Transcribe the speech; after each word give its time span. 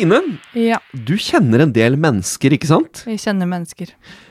Stine, 0.00 0.20
Ja, 0.56 0.78
du 0.96 1.12
kjenner 1.20 1.60
en 1.66 1.72
del 1.76 1.96
mennesker, 2.00 2.54
ikke 2.56 2.68
sant? 2.70 3.02
vi 3.04 3.18
kjenner 3.20 3.44
mennesker. 3.50 3.90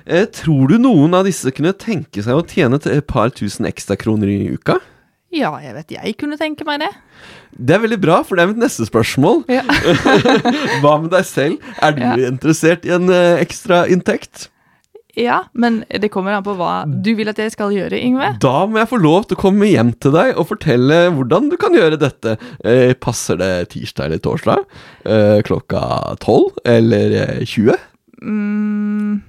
Eh, 0.10 0.26
tror 0.34 0.68
du 0.72 0.80
noen 0.82 1.14
av 1.14 1.28
disse 1.28 1.52
kunne 1.54 1.74
tenke 1.78 2.24
seg 2.26 2.34
å 2.40 2.42
tjene 2.50 2.80
et 2.82 3.06
par 3.08 3.30
tusen 3.30 3.68
ekstra 3.70 3.96
kroner 4.02 4.28
i 4.34 4.50
uka? 4.56 4.80
Ja, 5.32 5.52
jeg 5.62 5.76
vet 5.76 5.92
jeg 5.94 6.16
kunne 6.18 6.40
tenke 6.42 6.66
meg 6.66 6.80
det. 6.82 6.90
Det 7.54 7.76
er 7.76 7.84
veldig 7.84 8.00
bra, 8.02 8.24
for 8.26 8.36
det 8.36 8.44
er 8.48 8.50
mitt 8.56 8.64
neste 8.64 8.88
spørsmål. 8.90 9.44
Ja. 9.48 9.62
Hva 10.82 10.96
med 11.04 11.12
deg 11.14 11.28
selv? 11.30 11.60
Er 11.86 11.94
du 11.94 12.02
Ja. 12.02 12.16
interessert 12.32 12.86
i 12.90 12.96
en 12.96 13.06
eh, 13.14 13.38
ekstra 13.44 13.84
inntekt? 13.94 14.48
Ja, 15.20 15.42
men 15.54 15.82
det 15.90 16.10
kommer 16.14 16.38
an 16.38 16.44
på 16.46 16.54
hva 16.58 16.86
du 16.88 17.12
vil 17.18 17.28
at 17.32 17.40
jeg 17.42 17.52
skal 17.54 17.74
gjøre, 17.76 18.00
Yngve. 18.00 18.32
Da 18.44 18.66
må 18.70 18.80
jeg 18.82 18.90
få 18.92 19.00
lov 19.04 19.26
til 19.30 19.38
å 19.38 19.42
komme 19.44 19.68
hjem 19.70 19.94
til 20.02 20.14
deg 20.16 20.34
og 20.40 20.48
fortelle 20.54 21.02
hvordan 21.16 21.50
du 21.52 21.58
kan 21.60 21.76
gjøre 21.76 22.00
dette. 22.00 22.38
Eh, 22.64 22.94
passer 22.96 23.40
det 23.42 23.52
tirsdag 23.76 24.08
eller 24.10 24.24
torsdag? 24.24 24.64
Eh, 25.06 25.40
klokka 25.48 25.84
tolv 26.24 26.56
eller 26.64 27.18
eh, 27.26 27.42
20? 27.46 27.76
Mm, 28.24 29.20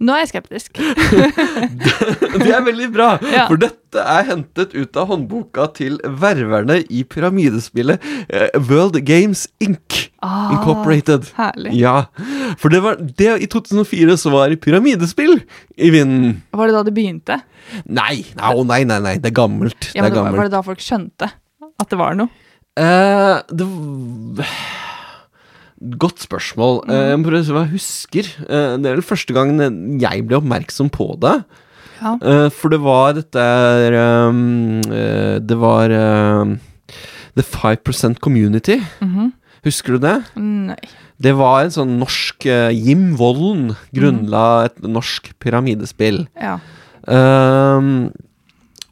nå 0.00 0.14
er 0.16 0.22
jeg 0.24 0.30
skeptisk. 0.32 0.80
Det 2.40 2.50
er 2.54 2.62
veldig 2.64 2.88
bra, 2.94 3.10
Ja. 3.36 3.46
for 3.50 3.60
dette 3.60 4.00
er 4.00 4.26
hentet 4.28 4.72
ut 4.76 4.96
av 5.00 5.08
håndboka 5.10 5.66
til 5.76 5.98
ververne 6.20 6.80
i 6.88 7.02
pyramidespillet 7.08 8.00
eh, 8.28 8.48
World 8.70 9.00
Games 9.08 9.46
Inc. 9.64 10.09
Ah, 10.20 10.52
Incorporated. 10.52 11.30
Herlig. 11.38 11.72
Ja, 11.80 12.04
for 12.60 12.72
det 12.72 12.82
var 12.84 12.98
det 13.00 13.30
i 13.40 13.46
2004 13.48 14.18
så 14.20 14.32
var 14.34 14.52
det 14.52 14.60
pyramidespill 14.60 15.38
i 15.80 15.88
vinden. 15.94 16.34
Var 16.52 16.68
det 16.68 16.76
da 16.76 16.82
det 16.84 16.92
begynte? 16.96 17.38
Nei, 17.88 18.26
å, 18.36 18.60
nei, 18.68 18.82
nei, 18.88 18.98
nei, 19.00 19.14
det 19.22 19.30
er 19.30 19.38
gammelt. 19.38 19.88
Ja, 19.94 20.04
det 20.04 20.10
er 20.10 20.18
gammelt. 20.18 20.36
var, 20.36 20.50
det 20.50 20.56
da 20.58 20.62
folk 20.66 20.84
skjønte 20.84 21.30
at 21.80 21.88
det 21.88 22.00
var 22.00 22.20
noe? 22.20 22.28
Uh, 22.76 23.40
det 23.48 23.66
Godt 25.80 26.20
spørsmål. 26.20 26.82
Mm. 26.84 26.90
Eh, 26.92 27.06
jeg 27.08 27.18
må 27.18 27.24
prøve 27.24 27.40
å 27.40 27.46
se 27.48 27.54
hva 27.56 27.64
jeg 27.64 27.72
husker. 27.78 28.26
Uh, 28.44 28.76
det 28.76 28.90
er 28.90 28.98
vel 28.98 29.06
første 29.08 29.32
gangen 29.32 29.80
jeg 30.02 30.26
ble 30.28 30.36
oppmerksom 30.36 30.92
på 30.92 31.14
det. 31.24 31.38
Ja. 32.00 32.14
For 32.56 32.72
det 32.72 32.78
var 32.80 33.10
dette 33.12 33.42
um, 33.92 34.80
Det 34.80 35.56
var 35.60 35.92
um, 35.92 36.54
The 37.36 37.44
5% 37.44 38.20
Community. 38.24 38.78
Mhm. 39.00 39.32
Husker 39.66 39.96
du 39.96 40.04
det? 40.06 40.16
Nei. 40.40 40.78
Det 41.20 41.34
var 41.36 41.66
en 41.66 41.74
sånn 41.74 41.98
norsk 42.00 42.46
uh, 42.48 42.70
Jim 42.72 43.10
Wollen 43.20 43.74
grunnla 43.92 44.44
et 44.70 44.78
norsk 44.86 45.32
pyramidespill. 45.42 46.22
Ja. 46.40 46.56
Um, 47.04 48.08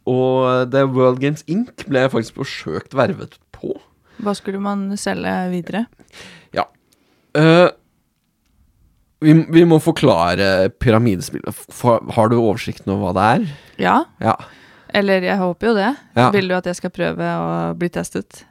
og 0.08 0.68
The 0.72 0.84
World 0.88 1.20
Games 1.24 1.44
Inc. 1.48 1.86
ble 1.88 2.04
jeg 2.04 2.12
faktisk 2.12 2.40
forsøkt 2.40 2.96
vervet 2.96 3.38
på. 3.56 3.74
Hva 4.24 4.34
skulle 4.36 4.60
man 4.60 4.90
selge 5.00 5.32
videre? 5.52 5.86
Eh, 7.36 7.68
vi, 9.24 9.34
vi 9.52 9.64
må 9.68 9.80
forklare 9.82 10.68
pyramidespillet. 10.80 11.54
For, 11.74 12.02
har 12.14 12.30
du 12.30 12.38
oversikten 12.38 12.92
over 12.94 13.08
hva 13.08 13.14
det 13.18 13.26
er? 13.28 13.56
Ja, 13.82 13.96
Ja. 14.24 14.36
eller 14.94 15.22
jeg 15.26 15.38
håper 15.38 15.70
jo 15.70 15.74
det. 15.76 15.90
Ja. 16.16 16.30
Vil 16.34 16.48
du 16.48 16.54
at 16.56 16.66
jeg 16.70 16.78
skal 16.78 16.94
prøve 16.94 17.18
å 17.42 17.74
bli 17.78 17.90
testet? 17.92 18.44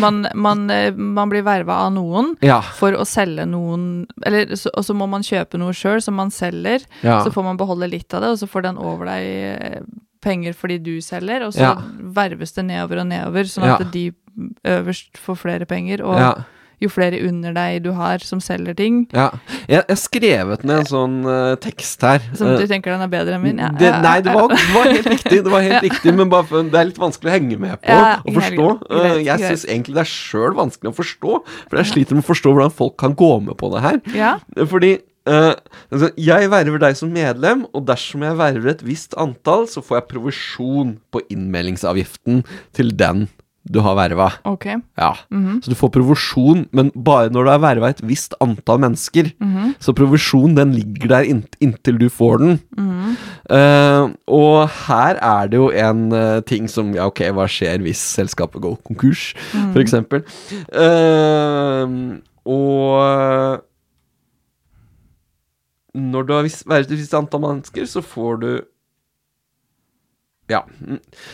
Man, 0.00 0.26
man, 0.34 0.70
eh, 0.70 0.90
man 0.94 1.28
blir 1.28 1.42
verva 1.42 1.80
av 1.86 1.92
noen 1.92 2.36
Ja. 2.40 2.60
for 2.62 2.92
å 2.92 3.04
selge 3.04 3.44
noen 3.48 4.06
Eller 4.24 4.46
så, 4.56 4.70
Og 4.74 4.84
så 4.84 4.94
må 4.96 5.08
man 5.08 5.22
kjøpe 5.22 5.58
noe 5.58 5.72
sjøl 5.72 6.00
som 6.02 6.14
man 6.14 6.30
selger. 6.30 6.84
ja. 7.02 7.20
Så 7.24 7.32
får 7.32 7.44
man 7.44 7.56
beholde 7.60 7.90
litt 7.90 8.12
av 8.14 8.22
det, 8.22 8.28
og 8.30 8.38
så 8.38 8.48
får 8.48 8.62
den 8.62 8.78
over 8.78 9.06
deg 9.06 9.26
eh, 9.26 9.80
penger 10.22 10.52
fordi 10.54 10.78
du 10.82 11.00
selger, 11.00 11.42
og 11.46 11.52
så 11.52 11.60
verves 12.14 12.52
det 12.54 12.64
nedover 12.64 13.00
og 13.00 13.06
nedover, 13.08 13.44
sånn 13.50 13.64
at 13.80 13.92
de 13.92 14.12
øverst 14.64 15.18
får 15.18 15.36
flere 15.36 15.66
penger, 15.66 16.02
og. 16.04 16.44
Jo 16.84 16.90
flere 16.92 17.20
under 17.28 17.54
deg 17.56 17.82
du 17.84 17.90
har 17.96 18.22
som 18.24 18.40
selger 18.42 18.74
ting 18.78 19.02
ja. 19.14 19.28
Jeg 19.70 19.84
har 19.88 19.98
skrevet 20.00 20.64
ned 20.68 20.82
en 20.82 20.88
sånn 20.88 21.14
uh, 21.26 21.54
tekst 21.62 22.02
her. 22.06 22.24
Som 22.38 22.52
Eh, 22.52 22.58
du 22.62 22.66
tenker 22.70 22.92
den 22.94 23.04
er 23.06 23.10
bedre 23.12 23.36
enn 23.38 23.44
min? 23.44 23.60
Ja, 23.62 23.70
det, 23.78 23.92
nei, 24.02 24.16
det 24.24 24.34
var, 24.34 24.48
det 24.52 24.72
var 24.74 24.90
helt 24.90 25.06
riktig, 25.14 25.38
det 25.46 25.52
var 25.52 25.62
helt 25.68 25.78
Ja. 25.78 25.84
riktig 25.86 26.14
men 26.18 26.32
for, 26.32 26.66
det 26.66 26.80
er 26.80 26.90
litt 26.90 26.98
vanskelig 27.00 27.30
å 27.30 27.36
henge 27.36 27.58
med 27.62 27.78
på 27.82 27.94
Ja, 27.94 28.18
og 28.24 28.34
forstå. 28.40 28.66
greit, 28.82 29.06
Eh, 29.12 29.22
jeg 29.28 29.38
syns 29.46 29.64
egentlig 29.68 29.94
det 29.96 30.04
er 30.04 30.10
sjøl 30.12 30.58
vanskelig 30.58 30.92
å 30.92 30.98
forstå, 30.98 31.38
for 31.70 31.80
jeg 31.80 31.90
sliter 31.92 32.18
med 32.18 32.24
å 32.26 32.30
forstå 32.32 32.52
hvordan 32.56 32.74
folk 32.82 32.98
kan 33.00 33.14
gå 33.18 33.30
med 33.48 33.56
på 33.60 33.72
det 33.76 33.82
her. 33.86 34.02
ja. 34.16 34.34
Fordi 34.66 34.98
Uh, 35.22 35.54
altså, 35.94 36.08
jeg 36.18 36.48
verver 36.50 36.80
deg 36.82 36.96
som 36.98 37.12
medlem, 37.14 37.60
og 37.78 37.84
dersom 37.86 38.24
jeg 38.26 38.34
verver 38.40 38.72
et 38.72 38.80
visst 38.82 39.14
antall, 39.14 39.68
så 39.70 39.78
får 39.78 40.00
jeg 40.00 40.08
provisjon 40.10 40.88
på 41.14 41.20
innmeldingsavgiften 41.30 42.40
til 42.74 42.90
den 42.98 43.28
du 43.62 43.78
har 43.80 43.94
verva. 43.94 44.28
Ok. 44.48 44.66
Ja. 44.98 45.12
Mhm. 45.30 45.60
Så 45.62 45.70
du 45.70 45.76
får 45.78 45.92
provisjon, 45.94 46.66
men 46.72 46.90
bare 46.96 47.30
når 47.30 47.44
du 47.44 47.50
har 47.52 47.62
verva 47.62 47.90
et 47.92 48.02
visst 48.02 48.34
antall 48.42 48.80
mennesker. 48.82 49.30
Mhm. 49.38 49.74
Så 49.78 49.94
provisjon 49.94 50.56
den 50.56 50.74
ligger 50.74 51.08
der 51.08 51.28
inntil 51.60 51.98
du 51.98 52.08
får 52.10 52.38
den. 52.38 52.60
Mm 52.76 52.90
-hmm. 52.90 53.12
uh, 53.50 54.10
og 54.26 54.68
her 54.68 55.14
er 55.22 55.46
det 55.46 55.56
jo 55.56 55.70
en 55.70 56.12
uh, 56.12 56.40
ting 56.40 56.68
som 56.68 56.94
Ja, 56.94 57.06
ok, 57.06 57.20
hva 57.32 57.46
skjer 57.46 57.78
hvis 57.78 57.98
selskapet 57.98 58.62
går 58.62 58.76
konkurs, 58.84 59.34
mm. 59.54 59.72
for 59.72 59.80
eksempel? 59.80 60.22
Eh, 60.72 61.86
og 62.44 63.62
når 65.94 66.22
du 66.22 66.32
har 66.32 66.42
et 66.80 66.90
visst 66.90 67.14
antall 67.14 67.40
mennesker, 67.40 67.86
så 67.86 68.00
får 68.00 68.36
du 68.40 68.50
Ja. 70.50 70.62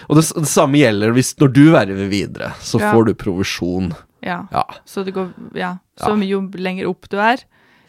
Og 0.09 0.19
det, 0.19 0.25
det 0.37 0.49
samme 0.51 0.79
gjelder 0.81 1.15
hvis 1.17 1.35
når 1.41 1.53
du 1.57 1.63
verver 1.73 2.09
videre, 2.11 2.53
så 2.61 2.81
Ja. 2.81 2.93
får 2.93 3.07
du 3.09 3.15
provisjon. 3.15 3.93
Ja. 4.23 4.47
Ja. 4.53 4.65
Så 4.85 5.05
det 5.05 5.15
går 5.15 5.31
Ja. 5.55 5.79
Så 5.99 6.15
jo 6.27 6.43
lenger 6.55 6.89
opp 6.89 7.09
du 7.09 7.17
er, 7.19 7.39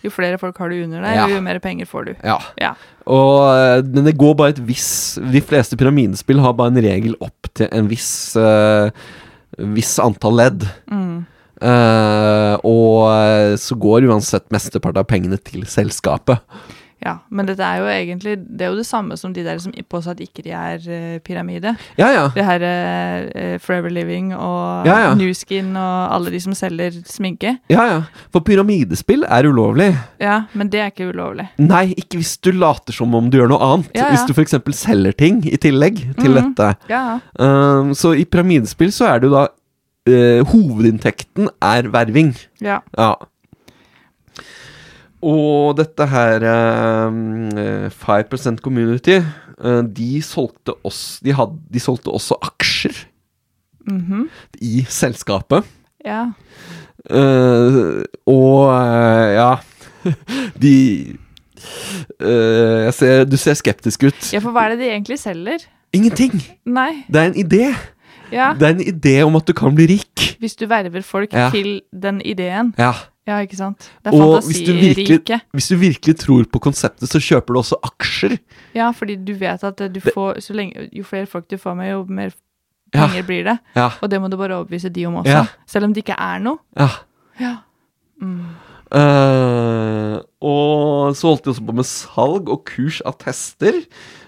jo 0.01 0.09
flere 0.09 0.37
folk 0.39 0.57
har 0.57 0.69
du 0.69 0.83
under 0.83 1.01
deg, 1.01 1.15
Ja. 1.15 1.27
jo 1.27 1.41
mer 1.41 1.59
penger 1.59 1.85
får 1.85 2.05
du. 2.05 2.15
ja. 2.23 2.39
Ja. 2.57 2.73
Og 3.05 3.49
eh, 3.51 3.81
men 3.83 4.05
det 4.05 4.17
går 4.17 4.35
bare 4.37 4.49
et 4.49 4.59
viss 4.65 5.15
De 5.15 5.41
fleste 5.41 5.75
pyramidespill 5.75 6.39
har 6.39 6.53
bare 6.53 6.69
en 6.71 6.83
regel 6.83 7.15
opp 7.19 7.49
til 7.53 7.67
en 7.71 7.87
viss 7.89 8.35
uh, 8.37 8.89
Viss 9.57 9.97
antall 9.99 10.37
ledd. 10.37 10.63
Mm. 10.89 11.25
Uh, 11.61 12.55
og 12.63 13.57
så 13.59 13.75
går 13.75 14.05
uansett 14.07 14.45
mesteparten 14.53 15.01
av 15.01 15.07
pengene 15.09 15.35
til 15.43 15.65
selskapet. 15.67 16.39
Ja, 17.05 17.13
men 17.31 17.47
dette 17.47 17.63
er 17.63 17.77
jo 17.79 17.85
egentlig 17.87 18.33
Det 18.43 18.65
er 18.65 18.71
jo 18.73 18.75
det 18.75 18.85
samme 18.85 19.15
som 19.17 19.31
de 19.33 19.43
der 19.45 19.57
som 19.63 19.71
påstår 19.87 20.11
at 20.17 20.19
ikke 20.25 20.43
de 20.43 20.51
er 20.51 20.81
eh, 20.91 21.19
pyramide. 21.23 21.71
Ja, 21.97 22.09
ja. 22.11 22.25
Det 22.35 22.43
her 22.43 22.65
uh, 22.65 23.57
Forever 23.63 23.89
Living 23.89 24.33
og 24.35 24.85
Ja, 24.85 24.97
ja. 25.05 25.13
New 25.15 25.31
Skin 25.33 25.69
og 25.79 26.13
alle 26.15 26.31
de 26.33 26.41
som 26.43 26.53
selger 26.53 26.91
sminke. 27.07 27.57
ja, 27.71 27.85
ja. 27.87 28.01
For 28.33 28.43
pyramidespill 28.43 29.23
er 29.29 29.47
ulovlig. 29.47 29.93
Ja, 30.19 30.41
men 30.53 30.67
det 30.69 30.81
er 30.83 30.91
ikke 30.91 31.07
ulovlig. 31.13 31.47
Nei, 31.57 31.93
ikke 31.97 32.19
hvis 32.19 32.35
du 32.43 32.51
later 32.51 32.93
som 32.93 33.15
om 33.15 33.29
du 33.31 33.37
gjør 33.39 33.49
noe 33.53 33.63
annet. 33.71 33.89
Ja. 33.95 34.09
Hvis 34.11 34.27
du 34.27 34.33
f.eks. 34.35 34.57
selger 34.75 35.11
ting 35.15 35.39
i 35.47 35.55
tillegg 35.57 36.03
til 36.19 36.35
Mhm. 36.35 36.53
dette. 36.55 36.75
Ja, 36.89 37.19
Um, 37.39 37.93
så 37.95 38.11
i 38.19 38.25
pyramidespill 38.25 38.91
så 38.91 39.05
er 39.13 39.19
det 39.19 39.29
jo 39.29 39.35
da 39.37 39.47
uh, 39.47 40.43
Hovedinntekten 40.51 41.47
er 41.61 41.87
verving. 41.93 42.35
ja. 42.61 42.79
Ja. 42.97 43.13
Og 45.21 45.75
dette 45.77 46.05
her 46.07 46.43
um, 47.07 47.49
eh, 47.57 47.89
5% 47.91 48.61
Community, 48.63 49.17
uh, 49.59 49.81
de 49.83 50.21
solgte 50.23 50.75
oss 50.87 51.19
de, 51.23 51.33
had, 51.35 51.57
de 51.73 51.79
solgte 51.79 52.07
også 52.13 52.37
aksjer 52.41 53.05
Mhm. 53.89 54.27
i 54.61 54.85
selskapet. 54.87 55.63
ja. 56.05 56.27
Uh, 57.09 58.03
og 58.27 58.69
ja 59.33 59.55
De 60.61 61.15
ser, 62.93 63.23
Du 63.25 63.37
ser 63.39 63.55
skeptisk 63.57 64.03
ut. 64.03 64.33
Ja, 64.33 64.39
for 64.43 64.51
hva 64.55 64.67
er 64.67 64.75
det 64.75 64.79
de 64.83 64.89
egentlig 64.91 65.17
selger? 65.19 65.63
Ingenting! 65.95 66.35
Nei. 66.69 67.05
Det 67.09 67.21
er 67.21 67.31
en 67.31 67.39
idé. 67.39 67.63
Ja. 68.31 68.51
Det 68.53 68.67
er 68.67 68.75
en 68.75 68.83
idé 68.93 69.15
om 69.25 69.35
at 69.39 69.47
du 69.47 69.53
kan 69.57 69.73
bli 69.75 69.87
rik. 69.95 70.35
Hvis 70.39 70.55
du 70.59 70.67
verver 70.69 71.01
folk 71.01 71.33
Ja. 71.33 71.49
til 71.49 71.81
den 71.93 72.21
ideen. 72.21 72.73
Ja. 72.77 72.91
Ja, 73.29 73.37
ikke 73.45 73.57
sant? 73.59 73.85
Det 74.01 74.09
er 74.11 74.17
Og 74.25 74.39
hvis 74.47 74.63
du, 74.65 74.71
virkelig, 74.73 75.39
hvis 75.53 75.67
du 75.69 75.75
virkelig 75.77 76.15
tror 76.23 76.47
på 76.49 76.61
konseptet, 76.65 77.05
så 77.11 77.19
kjøper 77.21 77.53
du 77.53 77.59
også 77.61 77.77
aksjer. 77.85 78.39
Ja, 78.73 78.89
fordi 78.95 79.19
du 79.21 79.33
vet 79.37 79.63
at 79.67 79.83
du 79.93 79.99
får 80.01 80.39
så 80.47 80.55
lenge, 80.57 80.87
Jo 80.97 81.03
flere 81.05 81.29
folk 81.29 81.45
du 81.51 81.57
får 81.61 81.75
med, 81.77 81.91
jo 81.93 82.05
mer 82.09 82.33
Ja. 82.89 83.05
penger 83.05 83.27
blir 83.27 83.43
det. 83.45 83.57
Ja. 83.77 83.91
Og 84.01 84.09
det 84.09 84.17
må 84.19 84.31
du 84.33 84.37
bare 84.39 84.55
overbevise 84.57 84.89
de 84.89 85.05
om 85.05 85.19
også. 85.21 85.29
Ja. 85.29 85.43
Selv 85.69 85.85
om 85.85 85.93
det 85.93 86.01
ikke 86.07 86.17
er 86.17 86.39
noe. 86.41 86.57
ja. 86.75 86.89
Ja. 87.39 87.53
Mm. 88.19 88.41
Uh, 88.89 90.17
og 90.41 91.13
så 91.17 91.29
holdt 91.29 91.45
de 91.45 91.51
også 91.53 91.65
på 91.67 91.75
med 91.77 91.87
salg 91.87 92.49
og 92.49 92.63
kurs 92.67 92.97
av 93.07 93.15
tester, 93.21 93.77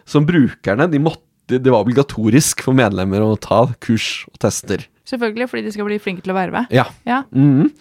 som 0.06 0.28
brukerne 0.28 0.86
de 0.92 1.00
måtte 1.02 1.28
Det 1.52 1.68
var 1.68 1.82
obligatorisk 1.84 2.62
for 2.64 2.72
medlemmer 2.78 3.20
å 3.26 3.34
ta 3.42 3.66
kurs 3.84 4.22
og 4.30 4.38
tester. 4.40 4.86
Selvfølgelig, 5.10 5.50
fordi 5.52 5.64
de 5.66 5.72
skal 5.76 5.84
bli 5.90 5.98
flinke 6.00 6.24
til 6.24 6.32
å 6.32 6.38
verve. 6.38 6.62
Ja. 6.72 6.86
Ja. 7.04 7.24
Mhm. 7.36 7.74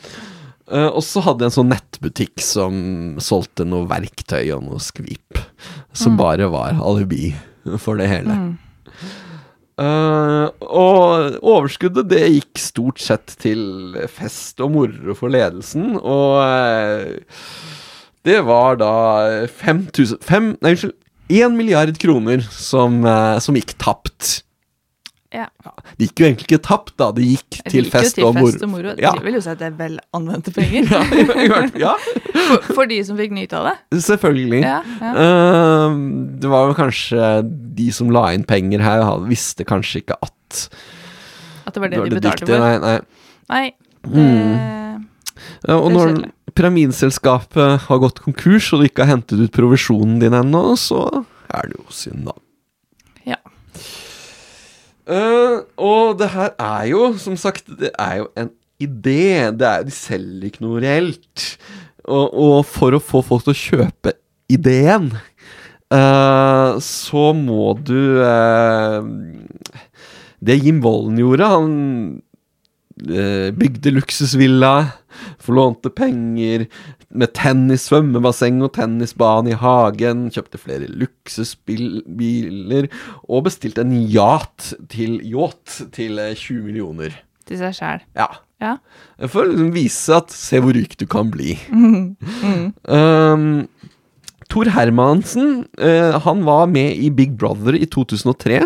Eh, 0.70 0.86
og 0.86 1.02
så 1.02 1.22
hadde 1.24 1.42
jeg 1.44 1.50
en 1.50 1.56
sånn 1.58 1.72
nettbutikk 1.72 2.42
som 2.44 2.74
solgte 3.22 3.66
noe 3.66 3.88
verktøy 3.90 4.52
og 4.54 4.62
noe 4.68 4.78
skvip. 4.82 5.40
Som 5.92 6.14
Mm. 6.14 6.18
bare 6.20 6.46
var 6.52 6.78
alibi 6.78 7.34
for 7.82 7.96
det 7.98 8.08
hele. 8.08 8.30
Mm. 8.30 8.58
Uh, 9.80 10.50
og 10.60 11.38
overskuddet 11.40 12.08
det 12.10 12.26
gikk 12.28 12.58
stort 12.60 13.00
sett 13.00 13.32
til 13.40 13.96
fest 14.12 14.60
og 14.60 14.74
moro 14.74 15.14
for 15.16 15.32
ledelsen, 15.32 15.94
og 15.96 16.34
uh, 16.44 17.14
det 18.28 18.44
var 18.44 18.76
da 18.76 18.90
5000 19.48 20.20
fem, 20.20 20.50
Nei, 20.60 20.74
unnskyld. 20.74 20.92
1 21.30 21.54
milliard 21.56 21.96
kroner 22.02 22.42
som, 22.52 23.00
som 23.40 23.54
gikk 23.56 23.76
tapt. 23.78 24.42
Ja. 25.30 25.44
Det 25.94 26.08
gikk 26.08 26.20
jo 26.20 26.26
egentlig 26.26 26.46
ikke 26.48 26.58
tapt, 26.66 26.92
da. 26.98 27.06
Det 27.14 27.22
gikk 27.22 27.58
Det 27.60 27.70
til 27.70 27.84
gikk 27.84 27.92
fest 27.92 28.16
til 28.18 28.24
og 28.26 28.34
fest 28.34 28.64
og 28.66 28.70
moro. 28.72 28.94
Ja. 28.98 29.12
Det 29.14 29.22
vil 29.28 29.36
jo 29.38 29.42
si 29.44 29.50
at 29.52 29.60
det 29.60 29.68
er 29.68 29.76
vel 29.78 29.98
anvendte 30.16 30.50
penger. 30.56 30.88
Ja, 30.90 31.60
ja, 31.78 31.92
For, 32.34 32.66
for 32.80 32.90
de 32.90 32.98
som 33.06 33.18
fikk 33.20 33.36
nyte 33.36 33.60
av 33.60 33.68
det. 33.70 34.02
selvfølgelig. 34.08 34.62
Ja, 34.64 34.80
ja. 34.98 35.12
Eh, 35.26 36.00
det 36.42 36.50
var 36.50 36.66
jo 36.72 36.74
kanskje 36.80 37.30
de 37.78 37.86
som 37.94 38.10
la 38.14 38.24
inn 38.34 38.42
penger 38.48 38.82
her, 38.82 39.06
visste 39.30 39.66
kanskje 39.68 40.02
ikke 40.02 40.18
at 40.26 40.66
At 41.68 41.76
det 41.76 41.84
var 41.84 41.94
det 41.94 42.02
var 42.02 42.10
de 42.10 42.18
betalte 42.18 42.42
diktet. 42.42 42.50
for. 42.50 42.66
Nei, 42.66 42.76
nei. 42.82 42.98
Nei. 43.50 43.72
Mm. 44.10 45.00
uh, 45.68 45.76
og 45.76 45.88
når 45.94 46.20
pyramidselskapet 46.58 47.84
har 47.86 47.98
gått 48.02 48.18
konkurs, 48.24 48.72
og 48.74 48.80
du 48.82 48.88
ikke 48.88 49.04
har 49.06 49.14
hentet 49.14 49.38
ut 49.44 49.52
provisjonen 49.54 50.18
din 50.22 50.34
ennå, 50.34 50.72
så 50.80 51.04
er 51.54 51.70
det 51.70 51.78
jo 51.78 51.86
synd, 51.94 52.26
da. 52.26 52.34
Ja. 53.36 53.38
Eh, 55.10 55.56
og 55.82 56.18
det 56.20 56.30
her 56.34 56.54
er 56.54 56.88
jo, 56.92 57.04
som 57.18 57.36
sagt, 57.38 57.66
det 57.80 57.90
er 57.98 58.20
jo 58.22 58.30
en 58.38 58.50
idé. 58.80 59.50
Det 59.50 59.66
er, 59.66 59.84
de 59.86 59.94
selger 59.94 60.50
ikke 60.50 60.64
noe 60.64 60.82
reelt. 60.82 61.46
Og, 62.06 62.26
og 62.30 62.56
for 62.66 62.96
å 62.96 63.02
få 63.02 63.22
folk 63.26 63.44
til 63.46 63.54
å 63.54 63.60
kjøpe 63.60 64.14
ideen, 64.50 65.12
uh, 65.94 66.78
så 66.82 67.30
må 67.36 67.74
du 67.86 68.18
uh, 68.18 69.04
Det 70.42 70.56
Jim 70.58 70.80
Volden 70.82 71.20
gjorde, 71.20 71.50
han 71.52 71.74
eh, 73.04 73.50
bygde 73.52 73.92
luksusvilla, 73.92 74.72
forlånte 75.50 75.90
penger 75.92 76.66
med 77.10 77.32
tennis, 77.36 77.88
svømmebasseng 77.88 78.60
og 78.64 78.72
tennisbane 78.76 79.52
i 79.52 79.58
hagen, 79.58 80.28
kjøpte 80.32 80.60
flere 80.62 80.86
luksusbiler 80.88 82.88
og 83.26 83.44
bestilte 83.48 83.84
en 83.84 83.96
yacht 83.98 84.72
til, 84.92 85.18
yacht 85.26 85.80
til 85.96 86.22
eh, 86.22 86.36
20 86.38 86.62
millioner. 86.68 87.18
Til 87.50 87.60
seg 87.60 87.76
sjæl. 87.76 88.06
Ja. 88.18 88.30
Ja. 88.60 88.74
For 89.24 89.42
å 89.42 89.48
liksom 89.48 89.70
vise 89.72 90.18
at 90.20 90.32
se 90.36 90.60
hvor 90.60 90.76
rik 90.76 90.96
du 91.00 91.06
kan 91.10 91.32
bli. 91.34 91.58
Mm. 92.40 92.72
Um, 92.88 93.44
Tor 94.50 94.70
Hermansen, 94.74 95.66
uh, 95.78 96.16
han 96.24 96.40
var 96.46 96.66
med 96.70 96.98
i 96.98 97.10
Big 97.14 97.36
Brother 97.38 97.76
i 97.76 97.86
2003. 97.86 98.64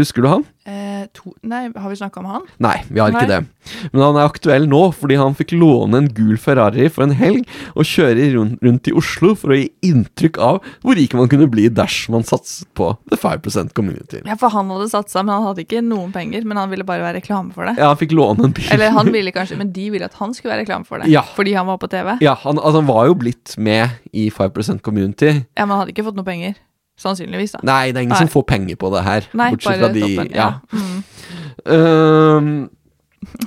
Husker 0.00 0.24
du 0.24 0.28
han? 0.28 0.44
Eh, 0.68 0.81
to, 1.16 1.32
nei, 1.46 1.64
har 1.74 1.90
vi 1.90 1.98
snakka 1.98 2.20
om 2.22 2.28
han? 2.30 2.46
Nei, 2.62 2.76
vi 2.88 3.00
har 3.02 3.12
ikke 3.12 3.26
Nei. 3.28 3.40
det. 3.40 3.88
Men 3.92 4.02
han 4.04 4.18
er 4.18 4.26
aktuell 4.28 4.66
nå 4.70 4.80
fordi 4.96 5.16
han 5.20 5.36
fikk 5.38 5.54
låne 5.54 6.00
en 6.02 6.08
gul 6.14 6.36
Ferrari 6.40 6.88
for 6.92 7.06
en 7.06 7.14
helg 7.16 7.46
og 7.74 7.86
kjøre 7.86 8.28
rundt, 8.34 8.62
rundt 8.64 8.90
i 8.90 8.94
Oslo 8.98 9.34
for 9.38 9.54
å 9.54 9.58
gi 9.58 9.68
inntrykk 9.86 10.40
av 10.42 10.60
hvor 10.82 10.98
rik 10.98 11.14
man 11.18 11.30
kunne 11.30 11.48
bli 11.50 11.68
dersom 11.72 12.16
man 12.16 12.26
satset 12.26 12.68
på 12.78 12.90
The 13.12 13.18
5% 13.20 13.74
Community. 13.76 14.22
Ja, 14.26 14.36
for 14.40 14.52
han 14.54 14.70
hadde 14.72 14.88
satsa, 14.92 15.22
men 15.22 15.34
han 15.36 15.46
hadde 15.50 15.64
ikke 15.66 15.82
noen 15.84 16.12
penger. 16.14 16.44
Men 16.48 16.60
han 16.60 16.72
ville 16.72 16.86
bare 16.88 17.04
være 17.04 17.20
reklame 17.20 17.54
for 17.54 17.68
det. 17.68 17.76
Ja, 17.80 17.92
han 17.92 18.00
fikk 18.00 18.14
låne 18.16 18.48
en 18.48 18.56
bil. 18.56 18.66
Eller 18.74 18.92
han 18.94 19.12
ville 19.14 19.32
kanskje, 19.34 19.58
men 19.60 19.72
de 19.74 19.88
ville 19.94 20.08
at 20.08 20.18
han 20.20 20.34
skulle 20.36 20.54
være 20.54 20.64
reklame 20.66 20.88
for 20.88 21.02
det. 21.02 21.10
Ja. 21.12 21.24
Fordi 21.36 21.54
han 21.56 21.68
var 21.70 21.78
på 21.82 21.90
TV. 21.92 22.16
Ja, 22.24 22.34
han, 22.42 22.58
altså, 22.58 22.82
han 22.82 22.90
var 22.90 23.06
jo 23.10 23.16
blitt 23.22 23.54
med 23.58 23.98
i 24.12 24.28
5% 24.34 24.82
Community. 24.84 25.32
Ja, 25.56 25.64
men 25.64 25.74
han 25.76 25.84
hadde 25.84 25.94
ikke 25.94 26.06
fått 26.08 26.18
noe 26.18 26.26
penger. 26.26 26.58
Sannsynligvis, 27.02 27.56
da. 27.56 27.62
Nei, 27.66 27.90
det 27.90 28.00
er 28.00 28.06
ingen 28.06 28.14
Nei. 28.14 28.22
som 28.24 28.30
får 28.32 28.46
penger 28.52 28.78
på 28.78 28.92
det 28.94 29.02
her. 29.06 29.26
Nei, 29.38 29.50
bortsett 29.56 29.82
fra 29.82 29.90
de 29.94 30.04
toppen. 30.06 30.30
Ja. 30.36 30.52
Ja. 30.72 30.78
Mm. 30.78 31.02
Um, 31.62 32.46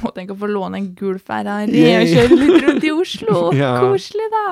Og 0.06 0.14
tenk 0.16 0.30
å 0.32 0.38
få 0.40 0.48
låne 0.48 0.78
en 0.80 0.86
gul 0.96 1.18
Ferrari 1.20 1.82
og 1.98 2.06
kjøre 2.08 2.38
litt 2.40 2.62
rundt 2.64 2.86
i 2.88 2.92
Oslo. 2.94 3.42
Ja. 3.60 3.74
Koselig, 3.84 4.30
da. 4.32 4.46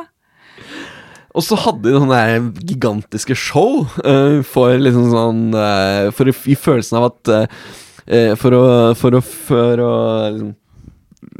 Og 1.34 1.46
så 1.46 1.56
hadde 1.64 1.88
de 1.88 1.94
sånne 1.96 2.20
gigantiske 2.60 3.38
show 3.40 3.86
uh, 4.04 4.42
for 4.46 4.76
liksom 4.78 5.08
sånn 5.14 5.40
uh, 5.56 6.12
For 6.14 6.30
i, 6.30 6.34
gi 6.52 6.58
følelsen 6.60 7.00
av 7.00 7.08
at 7.08 7.32
eh, 7.34 8.34
For 8.38 8.54
å 8.54 8.66
For 9.00 9.18
å, 9.18 9.22
for 9.24 9.82
å 9.82 9.94
liksom, 10.36 10.52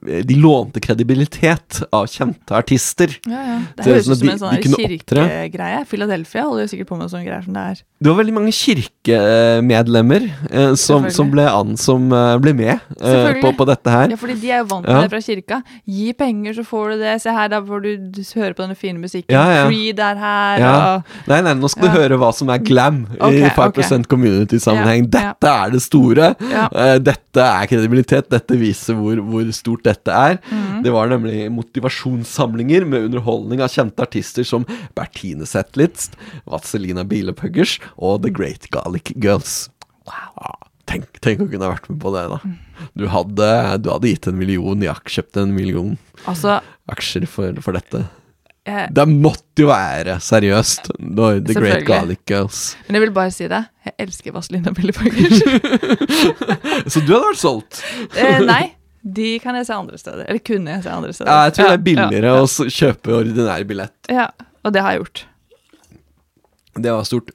De 0.04 0.36
lånte 0.40 0.82
kredibilitet 0.84 1.82
av 1.94 2.08
kjente 2.12 2.56
artister. 2.58 3.14
Ja, 3.26 3.40
ja. 3.48 3.58
Det 3.78 3.84
Det 3.84 3.92
høres 3.94 4.06
sånn 4.08 4.14
ut 4.14 4.20
som 4.20 4.30
at 4.50 4.66
en 4.66 4.74
sånn 4.74 4.84
kirkegreie. 4.84 5.84
Philadelphia 5.90 6.44
holder 6.48 6.66
jo 6.68 6.72
sikkert 6.74 6.90
på 6.92 6.98
med 7.00 7.12
sånne 7.14 7.26
greier 7.28 7.46
som 7.46 7.54
det 7.58 7.64
er. 7.74 7.82
Det 8.04 8.12
var 8.12 8.18
veldig 8.20 8.34
mange 8.36 8.52
kirkemedlemmer 8.52 10.26
eh, 10.52 10.74
som, 10.80 11.06
som, 11.14 11.30
ble 11.32 11.46
an, 11.48 11.76
som 11.80 12.10
eh, 12.14 12.34
ble 12.44 12.54
med 12.58 12.74
eh, 13.00 13.40
på, 13.42 13.54
på 13.58 13.68
dette 13.70 13.94
her. 13.94 14.12
Ja, 14.14 14.20
fordi 14.20 14.36
de 14.42 14.52
er 14.52 14.64
jo 14.64 14.68
vant 14.74 14.86
til 14.88 14.94
Ja. 14.94 15.02
det 15.06 15.14
fra 15.14 15.22
kirka. 15.24 15.62
Gi 15.88 16.10
penger, 16.20 16.58
så 16.58 16.66
får 16.68 16.94
du 16.94 17.04
det. 17.06 17.16
Se 17.24 17.34
her, 17.34 17.52
da 17.54 17.62
får 17.64 17.84
du 17.86 17.90
d- 18.18 18.26
høre 18.36 18.54
på 18.58 18.66
denne 18.66 18.78
fine 18.80 19.00
musikken. 19.02 19.34
Ja. 19.34 19.66
Creed 19.70 20.00
er 20.04 20.20
her, 20.20 20.66
og 20.68 21.30
Nei, 21.32 21.40
nei, 21.46 21.54
nå 21.60 21.70
skal 21.72 21.88
du 21.90 21.96
høre 21.96 22.18
hva 22.20 22.32
som 22.36 22.52
er 22.54 22.60
glam 22.64 23.04
i 23.16 23.44
5 23.48 23.70
okay. 23.70 24.04
community-sammenheng. 24.10 25.08
Dette 25.14 25.54
er 25.54 25.74
det 25.74 25.82
store. 25.86 26.34
Eh, 26.44 26.98
dette 27.04 27.48
er 27.48 27.70
kredibilitet. 27.72 28.30
Dette 28.34 28.58
viser 28.60 28.98
hvor, 29.00 29.20
hvor 29.24 29.48
stort 29.56 29.88
dette 29.94 30.12
er. 30.18 30.40
Mm. 30.52 30.82
Det 30.86 30.92
var 30.96 31.12
nemlig 31.14 31.46
motivasjonssamlinger 31.56 32.86
med 32.90 33.08
underholdning 33.10 33.62
av 33.64 33.72
kjente 33.74 34.04
artister 34.06 34.44
som 34.48 34.66
Bertine 34.98 35.48
Zetlitz, 35.50 36.10
Vazelina 36.50 37.06
Bielepuggers 37.08 37.78
og 37.96 38.24
The 38.26 38.34
Great 38.34 38.68
Garlic 38.74 39.14
Girls. 39.16 39.70
Wow. 40.10 40.58
Tenk, 40.90 41.06
tenk 41.24 41.40
å 41.40 41.48
kunne 41.48 41.64
ha 41.64 41.72
vært 41.78 41.86
med 41.90 42.02
på 42.04 42.12
det, 42.12 42.26
da. 42.34 42.42
Du 43.00 43.06
hadde, 43.08 43.46
du 43.80 43.88
hadde 43.94 44.10
gitt 44.12 44.28
en 44.28 44.36
million, 44.38 44.82
i 44.84 44.90
aksjer, 44.92 45.22
kjøpt 45.24 45.40
en 45.40 45.54
million 45.56 45.94
Altså, 46.28 46.58
aksjer 46.92 47.24
for, 47.32 47.56
for 47.64 47.78
dette. 47.78 48.02
jeg, 48.68 48.90
Det 48.92 49.06
måtte 49.08 49.64
jo 49.64 49.70
være 49.72 50.18
seriøst 50.22 50.92
når 51.00 51.40
The 51.48 51.56
Great. 51.56 51.86
Garlic 51.88 52.20
Girls. 52.30 52.74
men 52.90 53.00
jeg 53.00 53.06
vil 53.06 53.14
bare 53.16 53.32
si 53.32 53.48
det. 53.48 53.62
Jeg 53.88 53.96
elsker 54.06 54.36
Vazelina 54.36 54.76
Billepagers. 54.76 55.40
Så 56.92 57.00
du 57.04 57.14
hadde 57.16 57.24
vært 57.30 57.42
solgt? 57.42 57.80
eh, 58.20 58.44
nei, 58.44 58.64
de 59.04 59.30
kan 59.44 59.58
jeg 59.60 59.68
se 59.68 59.76
andre 59.76 60.00
steder. 60.00 60.26
Eller 60.26 60.44
kunne 60.48 60.78
jeg 60.78 60.86
se 60.86 60.92
andre 60.92 61.14
steder. 61.14 61.32
Ja, 61.32 61.48
jeg 61.50 61.56
tror 61.58 61.70
det 61.70 61.78
er 61.78 61.86
billigere 61.88 62.34
ja, 62.34 62.44
å 62.44 62.68
kjøpe 62.80 63.16
ordinær 63.20 63.66
billett. 63.68 64.12
ja. 64.12 64.30
og 64.64 64.76
det 64.76 64.84
har 64.84 64.96
jeg 64.96 65.04
gjort. 65.04 65.26
Det 66.74 66.94
var 66.94 67.04
stort. 67.06 67.34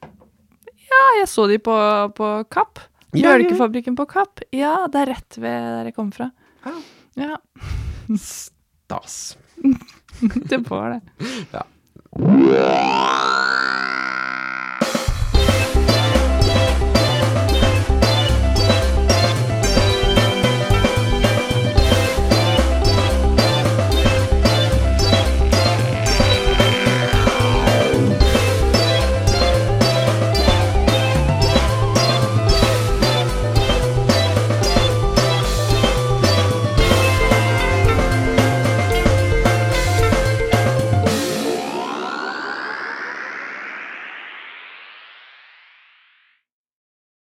Ja, 0.89 1.03
jeg 1.21 1.29
så 1.31 1.47
de 1.51 1.59
på, 1.63 1.77
på 2.17 2.31
Kapp. 2.51 2.81
Mjølkefabrikken 3.15 3.97
på 3.97 4.09
Kapp. 4.09 4.43
Ja, 4.55 4.87
det 4.91 5.05
er 5.05 5.13
rett 5.15 5.39
ved 5.39 5.69
der 5.77 5.91
jeg 5.91 5.97
kom 5.97 6.11
fra. 6.15 6.31
Ja, 7.19 7.37
Stas. 8.19 9.37
det 10.51 10.63
var 10.69 10.97
det. 10.97 11.01
Ja. 11.53 11.67